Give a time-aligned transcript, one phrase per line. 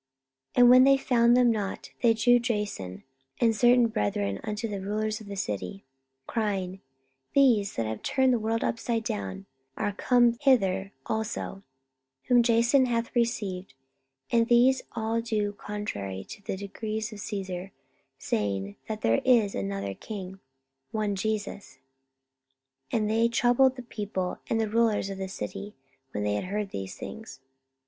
[0.55, 3.03] 44:017:006 And when they found them not, they drew Jason
[3.39, 5.85] and certain brethren unto the rulers of the city,
[6.25, 6.81] crying,
[7.35, 9.45] These that have turned the world upside down
[9.77, 11.63] are come hither also; 44:017:007
[12.29, 13.75] Whom Jason hath received:
[14.31, 17.71] and these all do contrary to the decrees of Caesar,
[18.17, 20.39] saying that there is another king,
[20.89, 21.77] one Jesus.
[22.91, 25.75] 44:017:008 And they troubled the people and the rulers of the city,
[26.11, 27.39] when they heard these things.